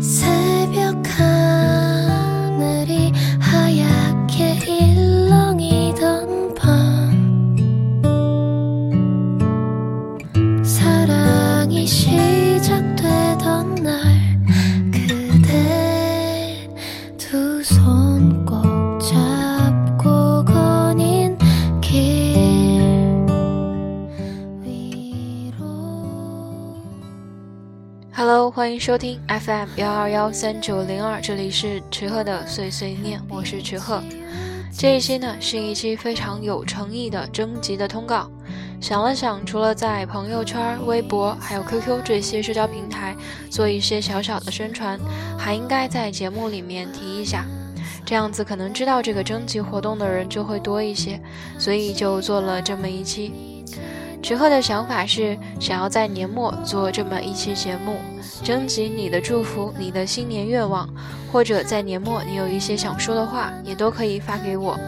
[0.00, 0.39] 三
[28.20, 34.02] Hello，欢迎收听 FM 幺二幺三九零二，这里是池鹤的碎碎念，我是池鹤。
[34.76, 38.30] 这一期呢是一期非常有诚意的征集的通告。
[38.78, 43.16] 想了想，除了在朋友圈、微博还有 QQ 这些社交平台
[43.48, 45.00] 做一些小小的宣传，
[45.38, 47.46] 还应该在节目里面提一下，
[48.04, 51.18] 这样子可能知道这个征集活动的人就会多一些，
[51.58, 53.32] 所以就做了这么一期。
[54.22, 57.96] 池鹤的想法是想要在年末做这么一期节目，
[58.44, 60.88] 征集你的祝福、你的新年愿望，
[61.32, 64.78] 或者在年末你有一些想说的话，也都可以发给我。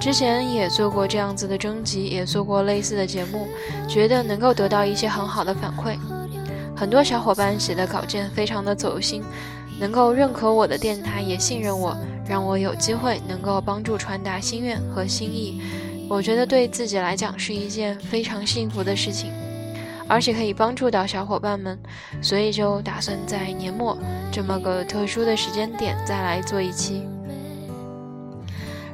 [0.00, 3.46] 之前也做过这样子的征集，也做过类似的节目，
[3.86, 5.96] 觉得能够得到一些很好的反馈。
[6.74, 9.22] 很多小伙伴写的稿件非常的走心，
[9.78, 15.60] 能够认可我的电台，也信任我，让我有机会能够帮助传达心愿和心意。
[16.08, 19.30] 我觉得对自己来讲是一件非常幸福的事情，
[20.08, 21.78] 而且可以帮助到小伙伴们，
[22.22, 23.96] 所以就打算在年末
[24.32, 27.02] 这么个特殊的时间点再来做一期。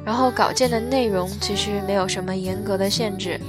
[0.03, 3.39] 然后稿件的内容其实没有什么严格的限制，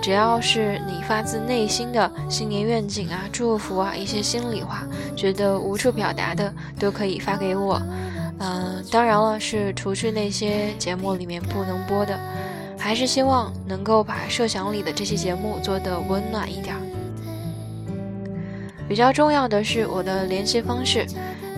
[0.00, 7.82] 只要是你发自内心的新年愿景啊、祝福啊、一些心里话，觉得无处表达的都可以发给我。
[8.38, 12.16] 嗯，当然了，是除去那些节目里面不能播的。
[12.78, 16.80] 还是希望能够把设想里的这期节目做得温暖一点儿。
[18.88, 21.04] 比较重要的是我的联系方式，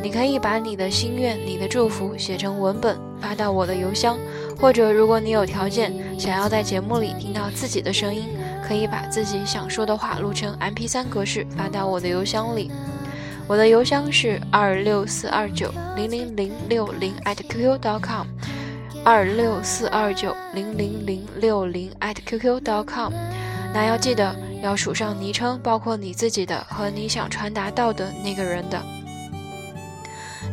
[0.02, 4.18] 你可以把你的心愿、你的祝福写成文本发到我的邮箱，
[4.58, 8.30] 或者如果你有条件想要在节目里听到自己的声音，
[8.66, 12.72] 可以把自己想说的话录成 MP3 格式发到我的邮箱里。
[13.46, 18.26] 我的邮箱是二六四二九零零零六零 @qq.com。
[19.02, 21.90] 二六四二九零零零六零
[22.26, 23.12] @QQ.com，
[23.72, 28.80] 那要记得要署上昵称，包括你自己的和你想传达到的那个人的。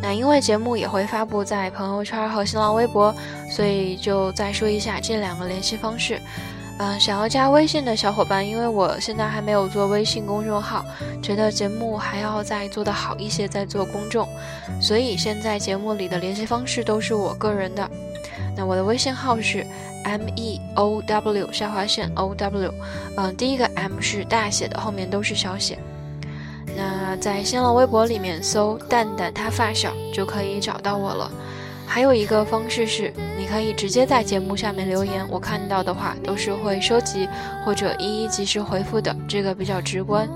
[0.01, 3.13] 那因为节目也会发布在朋友圈和新浪微博，
[3.51, 6.19] 所以就再说一下这两个联系方式。
[6.79, 10.85] 嗯，想要加微信的小伙伴，因为我现在还没有做微信公众号，
[11.21, 14.29] 觉得节目还要再做得好一些再做公众，
[14.79, 17.89] 所以现在节目里的联系方式都是我个人的。
[18.57, 19.63] 那我的微信号是
[20.03, 22.73] m e o w 下划线 o w，
[23.15, 25.77] 嗯，第一个 m 是大写的，后面都是小写。
[26.75, 31.31] 那在新浪微博里面搜“蛋蛋他发小”就可以找到我了。
[31.85, 37.29] 还有一个方式是，你可以直接在节目下面留言，我看到的话都是会收集
[37.63, 40.27] 或者一一及时回复的，这个比较直观。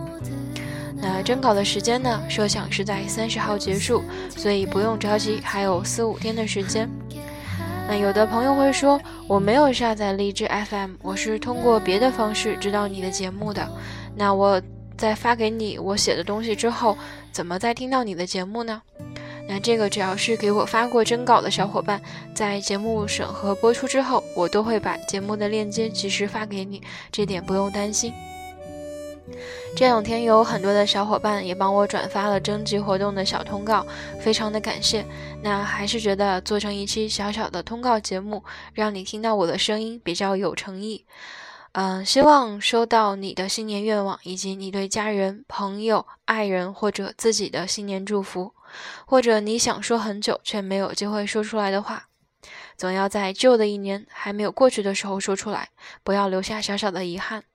[0.95, 2.21] 那征稿的时间呢？
[2.29, 4.03] 设想是在三十号结束，
[4.37, 6.87] 所以不用着急，还有四五天的时间。
[7.91, 8.97] 那有的朋友会说，
[9.28, 13.69] 我没有下载荔枝 FM，我是通过别的方式知道你的节目的。
[14.16, 14.62] 那我
[14.97, 16.97] 在发给你我写的东西之后，
[17.34, 18.81] 怎么再听到你的节目呢？
[19.46, 22.02] 那这个只要是给我发过征稿的小伙伴，
[22.34, 26.81] 在节目审核播出之后，我都会把节目的链接及时发给你，
[27.12, 28.13] 这点不用担心。
[29.75, 33.85] 这两天有很多的小伙伴也帮我转发了征集活动的小通告，
[34.19, 35.06] 非常的感谢。
[35.41, 38.44] 那还是觉得做成一期小小的通告节目，
[38.74, 41.06] 让你听到我的声音比较有诚意。
[41.74, 48.53] 嗯，希望收到你的新年愿望，以及你对家人、朋友、爱人或者自己的新年祝福，
[49.06, 52.08] 或者你想说很久却没有机会说出来的话，
[52.75, 55.69] 总要在旧的一年还没有过去的时候说出来，
[56.03, 57.46] 不要留下小小的遗憾。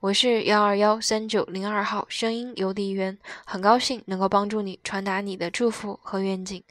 [0.00, 6.62] 我是幺二幺三九零二号声音邮递员，很高兴能够帮助你传达你的祝福和愿景。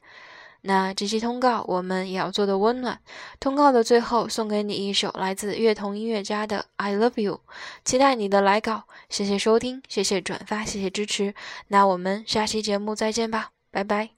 [0.62, 3.00] 那这期通告我们也要做的温暖，
[3.40, 7.42] 通告的最后送给你一首来自乐童音乐家的《I Love You》，
[7.86, 8.84] 期待你的来稿。
[9.10, 11.34] 谢谢收听，谢谢转发，谢谢支持。
[11.68, 14.17] 那我们下期节目再见吧，拜拜。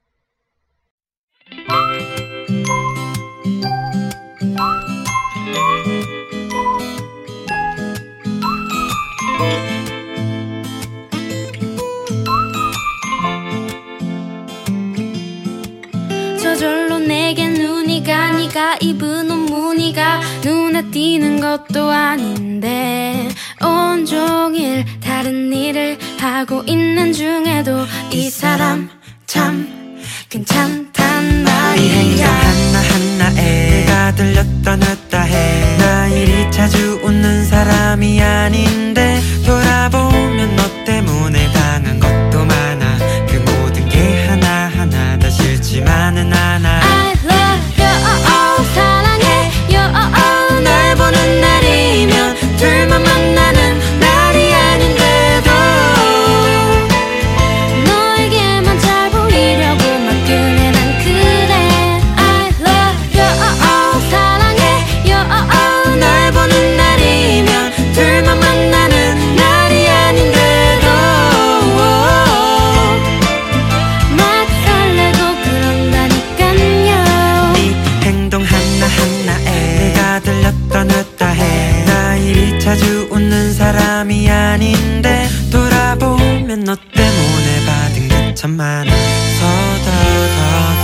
[18.10, 23.30] 네가 네가 입은 옷 무늬가 눈에 띄는 것도 아닌데
[23.62, 28.90] 온종일 다른 일을 하고 있는 중에도 이 사람
[29.28, 31.76] 참 괜찮단 말이야.
[31.76, 41.52] 이 행동 하나하나에 내가 들렸던 놨다 해나 이리 자주 웃는 사람이 아닌데 돌아보면 너 때문에
[41.52, 42.29] 당한 것
[86.70, 89.46] 너 때문에 받은 게 참 많아서
[89.86, 90.84] 더더더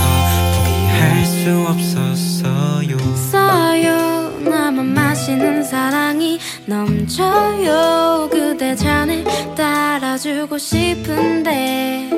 [0.58, 2.98] 포기할 수 없었어요.
[3.14, 4.36] 써요.
[4.40, 8.28] 나만 마시는 사랑이 넘쳐요.
[8.32, 9.22] 그대 잔을
[9.54, 12.10] 따라주고 싶은데.